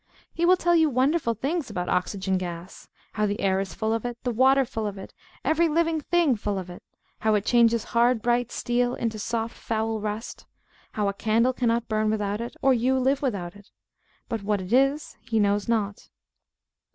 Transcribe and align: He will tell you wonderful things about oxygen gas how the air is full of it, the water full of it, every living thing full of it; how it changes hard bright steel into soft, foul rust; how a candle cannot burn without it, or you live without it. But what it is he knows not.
He 0.33 0.47
will 0.47 0.57
tell 0.57 0.73
you 0.75 0.89
wonderful 0.89 1.35
things 1.35 1.69
about 1.69 1.87
oxygen 1.87 2.39
gas 2.39 2.87
how 3.13 3.27
the 3.27 3.39
air 3.39 3.59
is 3.59 3.75
full 3.75 3.93
of 3.93 4.03
it, 4.03 4.17
the 4.23 4.31
water 4.31 4.65
full 4.65 4.87
of 4.87 4.97
it, 4.97 5.13
every 5.45 5.67
living 5.69 6.01
thing 6.01 6.35
full 6.35 6.57
of 6.57 6.71
it; 6.71 6.81
how 7.19 7.35
it 7.35 7.45
changes 7.45 7.83
hard 7.83 8.19
bright 8.19 8.51
steel 8.51 8.95
into 8.95 9.19
soft, 9.19 9.55
foul 9.55 9.99
rust; 10.01 10.47
how 10.93 11.07
a 11.07 11.13
candle 11.13 11.53
cannot 11.53 11.87
burn 11.87 12.09
without 12.09 12.41
it, 12.41 12.55
or 12.63 12.73
you 12.73 12.97
live 12.97 13.21
without 13.21 13.55
it. 13.55 13.69
But 14.27 14.41
what 14.41 14.59
it 14.59 14.73
is 14.73 15.17
he 15.21 15.39
knows 15.39 15.69
not. 15.69 16.09